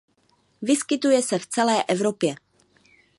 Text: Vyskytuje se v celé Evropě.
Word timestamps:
Vyskytuje 0.61 1.21
se 1.21 1.39
v 1.39 1.47
celé 1.47 1.83
Evropě. 1.83 2.35